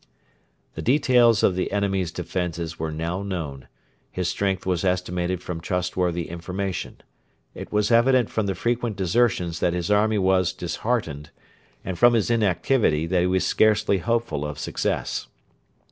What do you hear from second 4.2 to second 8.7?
strength was estimated from trustworthy information. It was evident from the